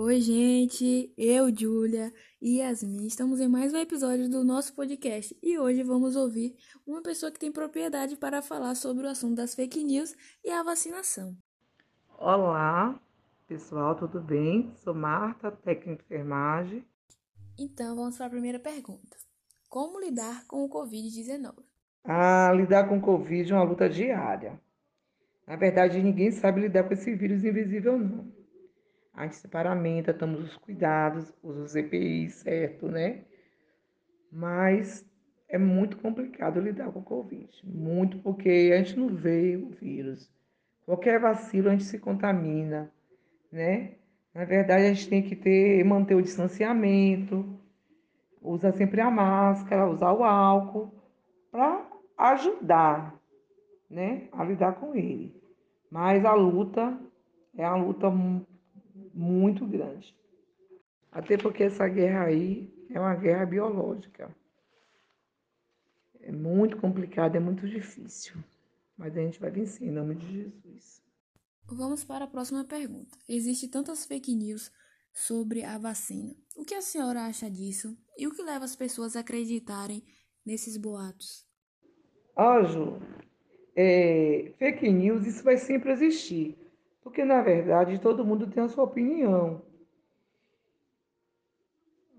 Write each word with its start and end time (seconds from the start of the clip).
Oi, 0.00 0.20
gente! 0.20 1.12
Eu, 1.18 1.52
Júlia 1.52 2.12
e 2.40 2.58
Yasmin 2.60 3.04
estamos 3.04 3.40
em 3.40 3.48
mais 3.48 3.74
um 3.74 3.78
episódio 3.78 4.30
do 4.30 4.44
nosso 4.44 4.72
podcast 4.72 5.36
e 5.42 5.58
hoje 5.58 5.82
vamos 5.82 6.14
ouvir 6.14 6.54
uma 6.86 7.02
pessoa 7.02 7.32
que 7.32 7.38
tem 7.40 7.50
propriedade 7.50 8.16
para 8.16 8.40
falar 8.40 8.76
sobre 8.76 9.04
o 9.04 9.10
assunto 9.10 9.34
das 9.34 9.56
fake 9.56 9.82
news 9.82 10.14
e 10.44 10.50
a 10.50 10.62
vacinação. 10.62 11.36
Olá, 12.16 12.96
pessoal, 13.48 13.96
tudo 13.96 14.20
bem? 14.20 14.70
Sou 14.76 14.94
Marta, 14.94 15.50
técnica 15.50 15.96
de 15.96 16.04
enfermagem. 16.04 16.84
Então, 17.58 17.96
vamos 17.96 18.16
para 18.16 18.26
a 18.26 18.30
primeira 18.30 18.60
pergunta. 18.60 19.16
Como 19.68 19.98
lidar 19.98 20.46
com 20.46 20.64
o 20.64 20.68
Covid-19? 20.68 21.54
Ah, 22.04 22.52
lidar 22.54 22.88
com 22.88 22.98
o 22.98 23.02
Covid 23.02 23.50
é 23.50 23.56
uma 23.56 23.64
luta 23.64 23.88
diária. 23.88 24.60
Na 25.44 25.56
verdade, 25.56 26.00
ninguém 26.00 26.30
sabe 26.30 26.60
lidar 26.60 26.84
com 26.84 26.94
esse 26.94 27.12
vírus 27.16 27.44
invisível, 27.44 27.98
não. 27.98 28.37
A 29.18 29.24
gente 29.24 29.34
se 29.34 29.48
paramenta, 29.48 30.14
tomamos 30.14 30.44
os 30.44 30.56
cuidados, 30.58 31.34
usa 31.42 31.64
os 31.64 31.74
EPI, 31.74 32.30
certo, 32.30 32.86
né? 32.86 33.24
Mas 34.30 35.04
é 35.48 35.58
muito 35.58 35.96
complicado 35.98 36.60
lidar 36.60 36.92
com 36.92 37.00
o 37.00 37.02
Covid. 37.02 37.48
Muito, 37.64 38.20
porque 38.20 38.70
a 38.72 38.76
gente 38.76 38.96
não 38.96 39.08
vê 39.08 39.56
o 39.56 39.70
vírus. 39.70 40.32
Qualquer 40.86 41.18
vacilo 41.18 41.68
a 41.68 41.72
gente 41.72 41.82
se 41.82 41.98
contamina, 41.98 42.92
né? 43.50 43.96
Na 44.32 44.44
verdade, 44.44 44.84
a 44.84 44.94
gente 44.94 45.08
tem 45.08 45.20
que 45.20 45.34
ter, 45.34 45.82
manter 45.84 46.14
o 46.14 46.22
distanciamento, 46.22 47.58
usar 48.40 48.70
sempre 48.70 49.00
a 49.00 49.10
máscara, 49.10 49.90
usar 49.90 50.12
o 50.12 50.22
álcool, 50.22 50.94
para 51.50 51.90
ajudar, 52.16 53.20
né, 53.90 54.28
a 54.30 54.44
lidar 54.44 54.74
com 54.74 54.94
ele. 54.94 55.34
Mas 55.90 56.24
a 56.24 56.34
luta 56.34 56.96
é 57.56 57.66
uma 57.66 57.84
luta 57.84 58.08
muito 59.14 59.66
grande. 59.66 60.14
Até 61.10 61.36
porque 61.36 61.64
essa 61.64 61.88
guerra 61.88 62.24
aí 62.24 62.72
é 62.90 63.00
uma 63.00 63.14
guerra 63.14 63.46
biológica. 63.46 64.34
É 66.20 66.32
muito 66.32 66.76
complicado, 66.76 67.36
é 67.36 67.40
muito 67.40 67.66
difícil. 67.66 68.34
Mas 68.96 69.16
a 69.16 69.20
gente 69.20 69.40
vai 69.40 69.50
vencer 69.50 69.86
em 69.86 69.92
nome 69.92 70.16
de 70.16 70.26
Jesus. 70.32 71.02
Vamos 71.66 72.04
para 72.04 72.24
a 72.24 72.28
próxima 72.28 72.64
pergunta. 72.64 73.16
Existem 73.28 73.68
tantas 73.68 74.04
fake 74.04 74.34
news 74.34 74.72
sobre 75.12 75.64
a 75.64 75.78
vacina. 75.78 76.34
O 76.56 76.64
que 76.64 76.74
a 76.74 76.80
senhora 76.80 77.26
acha 77.26 77.50
disso? 77.50 77.96
E 78.16 78.26
o 78.26 78.32
que 78.32 78.42
leva 78.42 78.64
as 78.64 78.74
pessoas 78.74 79.16
a 79.16 79.20
acreditarem 79.20 80.02
nesses 80.44 80.76
boatos? 80.76 81.46
Ó, 82.34 82.62
Ju, 82.62 82.98
é, 83.76 84.52
fake 84.58 84.90
news, 84.90 85.26
isso 85.26 85.42
vai 85.42 85.56
sempre 85.56 85.92
existir. 85.92 86.56
Porque, 87.08 87.24
na 87.24 87.40
verdade, 87.40 87.98
todo 87.98 88.22
mundo 88.22 88.46
tem 88.46 88.62
a 88.62 88.68
sua 88.68 88.84
opinião. 88.84 89.62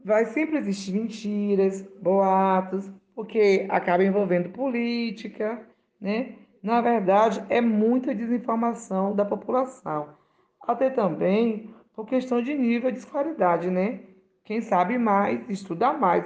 Vai 0.03 0.25
sempre 0.25 0.57
existir 0.57 0.93
mentiras, 0.93 1.83
boatos, 2.01 2.89
porque 3.13 3.67
acaba 3.69 4.03
envolvendo 4.03 4.49
política, 4.49 5.63
né? 6.01 6.33
Na 6.63 6.81
verdade, 6.81 7.45
é 7.49 7.61
muita 7.61 8.15
desinformação 8.15 9.15
da 9.15 9.23
população. 9.23 10.17
Até 10.59 10.89
também 10.89 11.69
por 11.93 12.07
questão 12.07 12.41
de 12.41 12.55
nível 12.55 12.91
de 12.91 12.97
escolaridade, 12.97 13.69
né? 13.69 13.99
Quem 14.43 14.59
sabe 14.59 14.97
mais, 14.97 15.47
estuda 15.47 15.93
mais, 15.93 16.25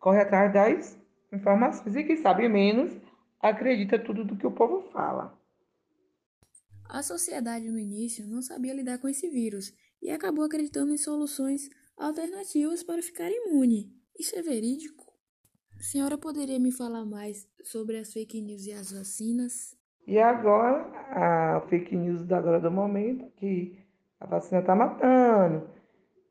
corre 0.00 0.20
atrás 0.20 0.52
das 0.52 1.00
informações. 1.32 1.94
E 1.94 2.02
quem 2.02 2.16
sabe 2.16 2.48
menos, 2.48 2.90
acredita 3.40 4.00
tudo 4.00 4.24
do 4.24 4.34
que 4.34 4.48
o 4.48 4.50
povo 4.50 4.82
fala. 4.90 5.39
A 6.92 7.04
sociedade 7.04 7.70
no 7.70 7.78
início 7.78 8.26
não 8.26 8.42
sabia 8.42 8.74
lidar 8.74 8.98
com 8.98 9.08
esse 9.08 9.30
vírus 9.30 9.72
e 10.02 10.10
acabou 10.10 10.44
acreditando 10.44 10.92
em 10.92 10.96
soluções 10.96 11.70
alternativas 11.96 12.82
para 12.82 13.00
ficar 13.00 13.30
imune. 13.30 13.92
Isso 14.18 14.36
é 14.36 14.42
verídico? 14.42 15.06
A 15.78 15.82
senhora 15.82 16.18
poderia 16.18 16.58
me 16.58 16.72
falar 16.72 17.06
mais 17.06 17.46
sobre 17.62 17.96
as 17.96 18.12
fake 18.12 18.42
news 18.42 18.66
e 18.66 18.72
as 18.72 18.90
vacinas? 18.90 19.76
E 20.04 20.18
agora, 20.18 20.80
a 21.12 21.60
fake 21.68 21.94
news 21.94 22.26
da 22.26 22.38
agora 22.38 22.58
do 22.58 22.72
momento, 22.72 23.30
que 23.36 23.78
a 24.18 24.26
vacina 24.26 24.60
está 24.60 24.74
matando. 24.74 25.70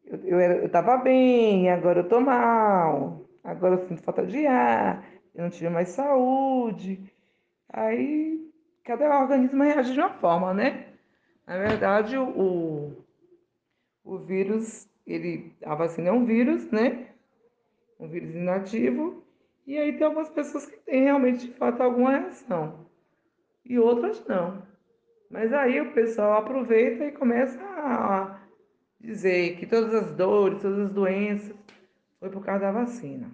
Eu, 0.03 0.19
eu, 0.19 0.39
eu 0.63 0.69
tava 0.69 0.97
bem, 0.97 1.69
agora 1.69 2.01
eu 2.01 2.09
tô 2.09 2.19
mal. 2.19 3.25
Agora 3.45 3.75
eu 3.75 3.87
sinto 3.87 4.03
falta 4.03 4.25
de 4.25 4.45
ar, 4.45 5.07
eu 5.33 5.43
não 5.43 5.49
tive 5.49 5.69
mais 5.69 5.87
saúde. 5.89 7.01
Aí 7.69 8.48
cada 8.83 9.19
organismo 9.19 9.63
reage 9.63 9.93
de 9.93 9.99
uma 9.99 10.13
forma, 10.13 10.53
né? 10.53 10.93
Na 11.45 11.57
verdade, 11.57 12.17
o, 12.17 13.03
o 14.03 14.17
vírus, 14.19 14.87
ele, 15.05 15.55
a 15.63 15.75
vacina 15.75 16.09
é 16.09 16.11
um 16.11 16.25
vírus, 16.25 16.69
né? 16.71 17.07
Um 17.99 18.07
vírus 18.07 18.35
inativo. 18.35 19.23
E 19.65 19.77
aí 19.77 19.93
tem 19.93 20.05
algumas 20.05 20.29
pessoas 20.29 20.65
que 20.65 20.77
têm 20.77 21.03
realmente, 21.03 21.47
de 21.47 21.53
fato, 21.53 21.81
alguma 21.81 22.11
reação. 22.11 22.85
E 23.65 23.77
outras 23.77 24.25
não. 24.25 24.63
Mas 25.29 25.53
aí 25.53 25.79
o 25.79 25.93
pessoal 25.93 26.33
aproveita 26.33 27.05
e 27.05 27.11
começa 27.11 27.59
a 27.61 28.41
dizer 28.99 29.57
que 29.57 29.65
todas 29.67 29.93
as 29.93 30.15
dores, 30.15 30.61
todas 30.61 30.87
as 30.87 30.93
doenças 30.93 31.55
foi 32.19 32.29
por 32.29 32.43
causa 32.43 32.65
da 32.65 32.71
vacina. 32.71 33.31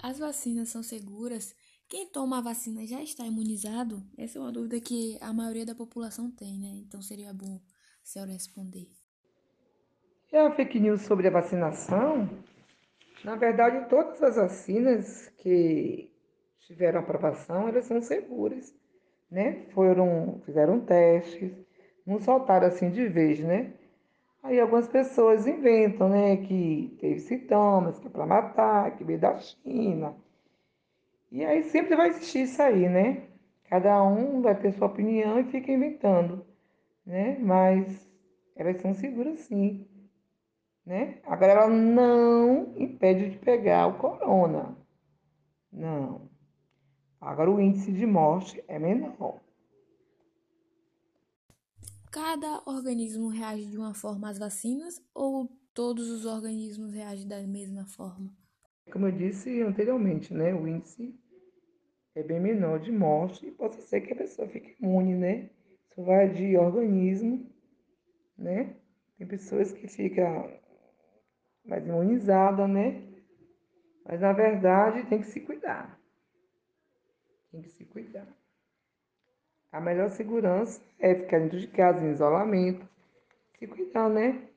As 0.00 0.18
vacinas 0.18 0.68
são 0.68 0.82
seguras 0.82 1.56
quem 1.88 2.06
toma 2.06 2.38
a 2.38 2.42
vacina 2.42 2.86
já 2.86 3.02
está 3.02 3.24
imunizado? 3.24 4.02
Essa 4.16 4.38
é 4.38 4.42
uma 4.42 4.52
dúvida 4.52 4.78
que 4.80 5.16
a 5.20 5.32
maioria 5.32 5.64
da 5.64 5.74
população 5.74 6.30
tem, 6.30 6.58
né? 6.58 6.82
Então 6.86 7.00
seria 7.00 7.32
bom 7.32 7.56
a 7.56 8.04
senhora 8.04 8.32
responder. 8.32 8.88
E 10.30 10.36
a 10.36 10.54
fake 10.54 10.78
news 10.78 11.02
sobre 11.02 11.28
a 11.28 11.30
vacinação? 11.30 12.28
Na 13.24 13.34
verdade, 13.34 13.88
todas 13.88 14.22
as 14.22 14.36
vacinas 14.36 15.28
que 15.38 16.12
tiveram 16.60 17.00
aprovação, 17.00 17.68
elas 17.68 17.86
são 17.86 18.02
seguras, 18.02 18.74
né? 19.30 19.66
Foram, 19.72 20.42
fizeram 20.44 20.80
testes, 20.80 21.52
não 22.06 22.20
soltaram 22.20 22.66
assim 22.66 22.90
de 22.90 23.08
vez, 23.08 23.40
né? 23.40 23.72
Aí 24.42 24.60
algumas 24.60 24.86
pessoas 24.86 25.46
inventam, 25.46 26.08
né, 26.08 26.36
que 26.36 26.96
teve 27.00 27.18
sintomas, 27.18 27.98
que 27.98 28.06
é 28.06 28.10
para 28.10 28.24
matar, 28.24 28.96
que 28.96 29.04
veio 29.04 29.18
da 29.18 29.36
China, 29.38 30.14
e 31.30 31.44
aí 31.44 31.62
sempre 31.64 31.94
vai 31.96 32.08
existir 32.08 32.42
isso 32.42 32.60
aí, 32.62 32.88
né? 32.88 33.28
Cada 33.64 34.02
um 34.02 34.40
vai 34.40 34.58
ter 34.58 34.72
sua 34.72 34.86
opinião 34.86 35.38
e 35.38 35.44
fica 35.44 35.70
inventando, 35.70 36.44
né? 37.04 37.38
Mas 37.38 38.10
elas 38.56 38.80
são 38.80 38.94
seguras 38.94 39.40
sim, 39.40 39.86
né? 40.86 41.20
Agora 41.24 41.52
ela 41.52 41.68
não 41.68 42.74
impede 42.76 43.30
de 43.30 43.38
pegar 43.38 43.86
o 43.86 43.98
corona. 43.98 44.76
Não. 45.70 46.30
Agora 47.20 47.50
o 47.50 47.60
índice 47.60 47.92
de 47.92 48.06
morte 48.06 48.62
é 48.66 48.78
menor. 48.78 49.40
Cada 52.10 52.62
organismo 52.64 53.28
reage 53.28 53.66
de 53.66 53.76
uma 53.76 53.92
forma 53.92 54.30
às 54.30 54.38
vacinas 54.38 55.02
ou 55.14 55.50
todos 55.74 56.08
os 56.08 56.24
organismos 56.24 56.92
reagem 56.92 57.28
da 57.28 57.40
mesma 57.42 57.84
forma? 57.86 58.34
Como 58.90 59.06
eu 59.06 59.12
disse 59.12 59.62
anteriormente, 59.62 60.32
né, 60.32 60.54
o 60.54 60.66
índice 60.66 61.14
é 62.14 62.22
bem 62.22 62.40
menor 62.40 62.80
de 62.80 62.90
morte 62.90 63.46
e 63.46 63.50
pode 63.50 63.76
ser 63.76 64.00
que 64.00 64.12
a 64.12 64.16
pessoa 64.16 64.48
fique 64.48 64.76
imune, 64.80 65.14
né? 65.14 65.50
Isso 65.90 66.02
vai 66.02 66.28
de 66.28 66.56
organismo, 66.56 67.48
né? 68.36 68.76
Tem 69.16 69.26
pessoas 69.26 69.72
que 69.72 69.86
ficam 69.86 70.50
mais 71.64 71.86
imunizadas, 71.86 72.68
né? 72.68 73.02
Mas 74.04 74.20
na 74.20 74.32
verdade 74.32 75.06
tem 75.08 75.20
que 75.20 75.26
se 75.26 75.40
cuidar. 75.40 76.00
Tem 77.50 77.60
que 77.60 77.68
se 77.68 77.84
cuidar. 77.84 78.26
A 79.70 79.80
melhor 79.80 80.08
segurança 80.08 80.80
é 80.98 81.14
ficar 81.14 81.40
dentro 81.40 81.60
de 81.60 81.68
casa, 81.68 82.04
em 82.04 82.10
isolamento, 82.10 82.88
se 83.58 83.66
cuidar, 83.66 84.08
né? 84.08 84.48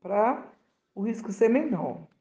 Para 0.00 0.52
o 0.94 1.02
risco 1.02 1.32
ser 1.32 1.48
menor. 1.48 2.11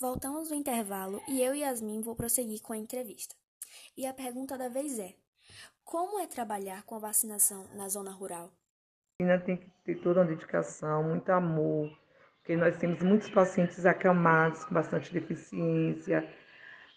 Voltamos 0.00 0.50
do 0.50 0.54
intervalo 0.54 1.20
e 1.26 1.42
eu 1.42 1.52
e 1.56 1.62
Yasmin 1.62 2.02
vou 2.02 2.14
prosseguir 2.14 2.62
com 2.62 2.72
a 2.72 2.76
entrevista. 2.76 3.34
E 3.96 4.06
a 4.06 4.14
pergunta 4.14 4.56
da 4.56 4.68
vez 4.68 4.96
é: 4.96 5.12
como 5.84 6.20
é 6.20 6.26
trabalhar 6.28 6.84
com 6.84 6.94
a 6.94 7.00
vacinação 7.00 7.66
na 7.74 7.88
zona 7.88 8.12
rural? 8.12 8.52
Ainda 9.20 9.40
tem 9.40 9.56
que 9.56 9.68
ter 9.84 9.96
toda 9.96 10.20
uma 10.20 10.26
dedicação, 10.26 11.02
muito 11.02 11.28
amor, 11.30 11.90
porque 12.36 12.54
nós 12.54 12.76
temos 12.76 13.02
muitos 13.02 13.28
pacientes 13.28 13.84
acamados 13.84 14.64
com 14.64 14.72
bastante 14.72 15.12
deficiência. 15.12 16.32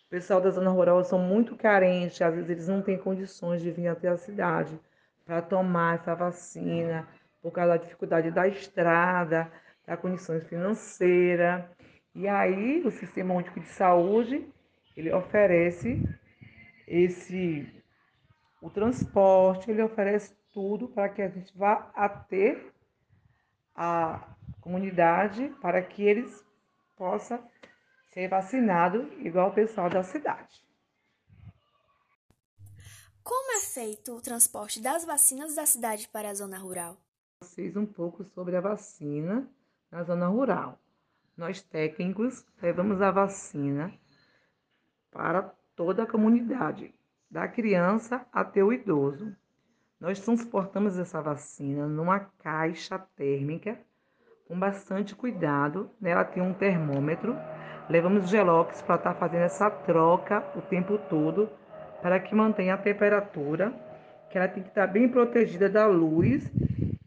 O 0.05 0.09
pessoal 0.11 0.39
da 0.39 0.51
zona 0.51 0.69
rural 0.69 1.03
são 1.03 1.17
muito 1.17 1.57
carentes, 1.57 2.21
às 2.21 2.35
vezes 2.35 2.51
eles 2.51 2.67
não 2.67 2.83
têm 2.83 2.99
condições 2.99 3.63
de 3.63 3.71
vir 3.71 3.87
até 3.87 4.09
a 4.09 4.17
cidade 4.17 4.79
para 5.25 5.41
tomar 5.41 5.95
essa 5.95 6.13
vacina, 6.13 7.07
por 7.41 7.51
causa 7.51 7.71
da 7.71 7.77
dificuldade 7.77 8.29
da 8.29 8.47
estrada, 8.47 9.51
da 9.87 9.97
condições 9.97 10.47
financeiras. 10.47 11.63
E 12.13 12.27
aí 12.27 12.81
o 12.85 12.91
Sistema 12.91 13.33
Único 13.33 13.59
de 13.59 13.67
Saúde, 13.67 14.45
ele 14.95 15.13
oferece 15.13 16.01
esse 16.87 17.67
o 18.61 18.69
transporte, 18.69 19.71
ele 19.71 19.81
oferece 19.81 20.35
tudo 20.53 20.89
para 20.89 21.09
que 21.09 21.21
a 21.21 21.29
gente 21.29 21.57
vá 21.57 21.91
até 21.95 22.61
a 23.73 24.35
comunidade 24.59 25.49
para 25.61 25.81
que 25.81 26.03
eles 26.03 26.45
possam 26.95 27.41
ser 28.13 28.27
vacinados 28.27 29.07
igual 29.19 29.49
o 29.49 29.53
pessoal 29.53 29.89
da 29.89 30.03
cidade. 30.03 30.61
Como 33.23 33.57
é 33.57 33.61
feito 33.61 34.15
o 34.15 34.21
transporte 34.21 34.81
das 34.81 35.05
vacinas 35.05 35.55
da 35.55 35.65
cidade 35.65 36.07
para 36.09 36.29
a 36.29 36.33
zona 36.33 36.57
rural? 36.57 36.97
Vocês 37.39 37.75
um 37.77 37.85
pouco 37.85 38.23
sobre 38.23 38.55
a 38.55 38.61
vacina 38.61 39.49
na 39.89 40.03
zona 40.03 40.27
rural. 40.27 40.80
Nós 41.41 41.59
técnicos 41.59 42.45
levamos 42.61 43.01
a 43.01 43.09
vacina 43.09 43.91
para 45.11 45.41
toda 45.75 46.03
a 46.03 46.05
comunidade, 46.05 46.93
da 47.31 47.47
criança 47.47 48.23
até 48.31 48.63
o 48.63 48.71
idoso. 48.71 49.35
Nós 49.99 50.19
transportamos 50.19 50.99
essa 50.99 51.19
vacina 51.19 51.87
numa 51.87 52.19
caixa 52.19 52.99
térmica 53.15 53.75
com 54.47 54.59
bastante 54.59 55.15
cuidado. 55.15 55.89
Nela 55.99 56.23
tem 56.23 56.43
um 56.43 56.53
termômetro. 56.53 57.35
Levamos 57.89 58.29
gelox 58.29 58.83
para 58.83 58.97
estar 58.97 59.13
tá 59.15 59.19
fazendo 59.19 59.41
essa 59.41 59.67
troca 59.67 60.45
o 60.55 60.61
tempo 60.61 60.99
todo 61.09 61.49
para 62.03 62.19
que 62.19 62.35
mantenha 62.35 62.75
a 62.75 62.77
temperatura, 62.77 63.73
que 64.29 64.37
ela 64.37 64.47
tem 64.47 64.61
que 64.61 64.69
estar 64.69 64.85
tá 64.85 64.93
bem 64.93 65.09
protegida 65.09 65.67
da 65.67 65.87
luz, 65.87 66.47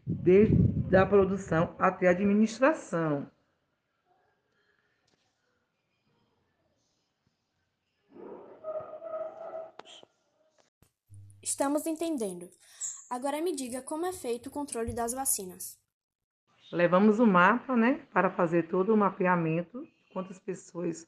desde 0.05 0.93
a 0.93 1.05
produção 1.05 1.73
até 1.79 2.09
a 2.09 2.11
administração. 2.11 3.33
Estamos 11.55 11.87
entendendo. 11.87 12.49
Agora 13.09 13.41
me 13.41 13.55
diga 13.55 13.81
como 13.81 14.05
é 14.05 14.11
feito 14.11 14.47
o 14.47 14.51
controle 14.51 14.91
das 14.91 15.13
vacinas. 15.13 15.79
Levamos 16.69 17.17
o 17.17 17.25
mapa, 17.25 17.77
né, 17.77 18.01
para 18.11 18.29
fazer 18.29 18.67
todo 18.67 18.93
o 18.93 18.97
mapeamento, 18.97 19.87
quantas 20.11 20.37
pessoas 20.37 21.07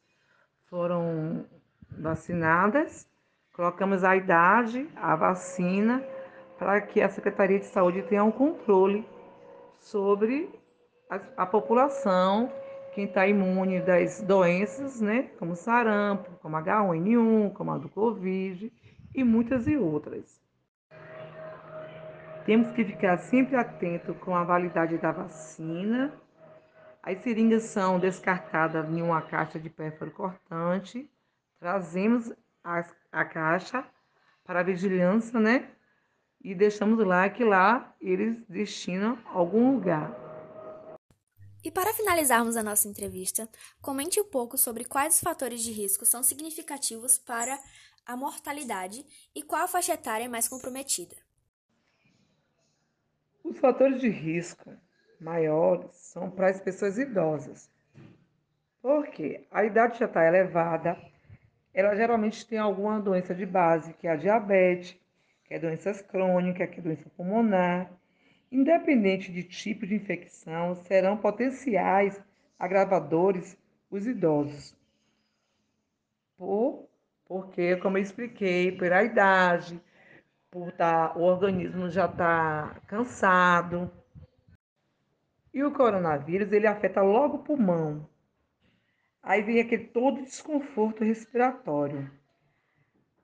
foram 0.70 1.46
vacinadas, 2.00 3.06
colocamos 3.52 4.06
a 4.06 4.16
idade, 4.16 4.90
a 4.96 5.18
vacina, 5.18 6.02
para 6.58 6.80
que 6.80 7.02
a 7.02 7.10
Secretaria 7.10 7.60
de 7.60 7.66
Saúde 7.66 8.04
tenha 8.04 8.24
um 8.24 8.32
controle 8.32 9.06
sobre 9.82 10.50
a, 11.10 11.44
a 11.44 11.46
população, 11.46 12.50
quem 12.94 13.04
está 13.04 13.28
imune 13.28 13.82
das 13.82 14.22
doenças, 14.22 15.02
né, 15.02 15.24
como 15.38 15.58
sarampo, 15.58 16.40
como 16.42 16.56
H1N1, 16.56 17.52
como 17.52 17.72
a 17.72 17.78
do 17.78 17.90
Covid 17.90 18.72
e 19.13 19.24
muitas 19.24 19.68
e 19.68 19.77
outras. 19.77 20.42
Temos 22.45 22.71
que 22.71 22.86
ficar 22.86 23.18
sempre 23.18 23.57
atento 23.57 24.13
com 24.13 24.33
a 24.33 24.44
validade 24.44 24.98
da 24.98 25.12
vacina. 25.12 26.13
As 27.04 27.18
seringas 27.19 27.63
são 27.63 28.00
descartadas 28.00 28.89
em 28.89 29.01
uma 29.01 29.21
caixa 29.21 29.59
de 29.59 29.69
pérfuro 29.69 30.12
cortante. 30.12 31.12
Trazemos 31.59 32.31
a, 32.63 32.86
a 33.12 33.25
caixa 33.25 33.86
para 34.45 34.62
a 34.62 34.63
vigilância, 34.63 35.39
né? 35.39 35.69
E 36.42 36.56
deixamos 36.56 37.06
lá 37.06 37.30
que 37.30 37.44
lá 37.44 37.94
eles 38.00 38.38
destinam 38.48 39.18
algum 39.25 39.74
lugar. 39.74 40.15
E 41.63 41.69
para 41.69 41.94
finalizarmos 41.94 42.56
a 42.56 42.63
nossa 42.63 42.88
entrevista, 42.88 43.50
comente 43.81 44.21
um 44.21 44.24
pouco 44.24 44.57
sobre 44.57 44.86
quais 44.86 45.15
os 45.15 45.19
fatores 45.19 45.62
de 45.62 45.74
risco 45.74 46.06
são 46.06 46.24
significativos 46.24 47.18
para 47.18 47.59
a 48.07 48.15
mortalidade 48.15 49.06
e 49.36 49.44
qual 49.44 49.68
faixa 49.68 49.94
etária 49.94 50.24
é 50.24 50.30
mais 50.30 50.48
comprometida. 50.48 51.15
Os 53.44 53.59
fatores 53.59 54.00
de 54.00 54.07
risco 54.07 54.74
maiores 55.19 55.92
são 55.94 56.31
para 56.31 56.50
as 56.50 56.62
pessoas 56.62 56.98
idosas, 56.98 57.69
porque 58.81 59.45
a 59.51 59.65
idade 59.65 60.00
já 60.00 60.06
está 60.06 60.25
elevada, 60.25 60.98
ela 61.74 61.95
geralmente 61.95 62.48
tem 62.48 62.57
alguma 62.57 63.00
doença 63.00 63.36
de 63.36 63.45
base, 63.45 63.94
que 63.95 64.07
é 64.07 64.12
a 64.12 64.15
diabetes, 64.15 64.98
que 65.44 65.54
é 65.54 65.59
doenças 65.59 66.01
crônicas, 66.01 66.69
que 66.69 66.80
é 66.80 66.83
doença 66.83 67.09
pulmonar. 67.09 67.92
Independente 68.50 69.31
de 69.31 69.44
tipo 69.44 69.86
de 69.86 69.95
infecção, 69.95 70.75
serão 70.75 71.18
potenciais 71.18 72.21
agravadores 72.57 73.57
os 73.92 74.07
idosos. 74.07 74.75
Por 76.38 76.87
porque, 77.28 77.76
como 77.78 77.98
eu 77.98 78.02
expliquei, 78.02 78.72
pela 78.72 79.04
idade, 79.04 79.82
por 80.50 80.72
tá, 80.72 81.14
o 81.16 81.22
organismo 81.22 81.90
já 81.90 82.06
está 82.06 82.80
cansado. 82.88 83.92
E 85.54 85.64
o 85.64 85.72
coronavírus, 85.72 86.52
ele 86.52 86.68
afeta 86.68 87.02
logo 87.02 87.38
o 87.38 87.44
pulmão. 87.44 88.08
Aí 89.22 89.42
vem 89.42 89.60
aquele 89.60 89.86
todo 89.88 90.24
desconforto 90.24 91.04
respiratório. 91.04 92.10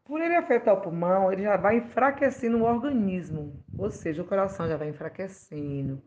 Por 0.04 0.20
ele 0.20 0.36
afetar 0.36 0.74
o 0.74 0.82
pulmão, 0.82 1.32
ele 1.32 1.44
já 1.44 1.56
vai 1.56 1.78
enfraquecendo 1.78 2.58
o 2.58 2.64
organismo, 2.64 3.64
ou 3.78 3.90
seja, 3.90 4.22
o 4.22 4.28
coração 4.28 4.68
já 4.68 4.76
vai 4.76 4.90
enfraquecendo, 4.90 6.04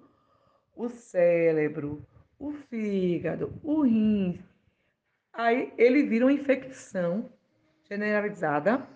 o 0.75 0.87
cérebro, 0.87 2.07
o 2.39 2.53
fígado, 2.53 3.59
o 3.63 3.81
rim. 3.83 4.45
Aí 5.33 5.73
ele 5.79 6.03
vira 6.03 6.27
uma 6.27 6.33
infecção 6.33 7.33
generalizada. 7.89 8.87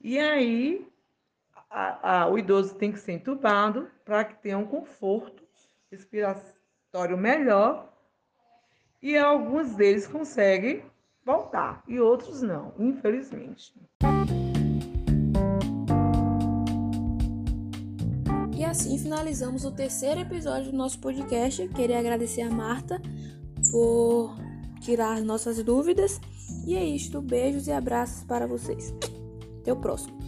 E 0.00 0.18
aí 0.18 0.86
a, 1.70 2.22
a, 2.22 2.28
o 2.28 2.38
idoso 2.38 2.74
tem 2.74 2.90
que 2.90 2.98
ser 2.98 3.12
entubado 3.12 3.88
para 4.04 4.24
que 4.24 4.34
tenha 4.42 4.58
um 4.58 4.66
conforto 4.66 5.42
respiratório 5.90 7.16
melhor. 7.16 7.88
E 9.02 9.16
alguns 9.16 9.74
deles 9.74 10.06
conseguem 10.06 10.84
voltar 11.24 11.82
e 11.86 11.98
outros 11.98 12.42
não, 12.42 12.74
infelizmente. 12.78 13.74
E 18.54 18.64
assim 18.64 18.98
finalizamos 18.98 19.64
o 19.64 19.72
terceiro 19.72 20.20
episódio 20.20 20.70
do 20.70 20.76
nosso 20.76 21.00
podcast. 21.00 21.66
Queria 21.68 21.98
agradecer 21.98 22.42
a 22.42 22.50
Marta 22.50 23.00
por 23.70 24.36
tirar 24.80 25.22
nossas 25.22 25.62
dúvidas. 25.62 26.20
E 26.70 26.76
é 26.76 26.84
isto. 26.84 27.20
Beijos 27.20 27.66
e 27.66 27.72
abraços 27.72 28.22
para 28.22 28.46
vocês. 28.46 28.94
Até 29.60 29.72
o 29.72 29.76
próximo. 29.76 30.19